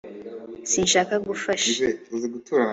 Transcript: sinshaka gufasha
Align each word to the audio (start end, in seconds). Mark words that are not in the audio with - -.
sinshaka 0.71 1.13
gufasha 1.27 1.85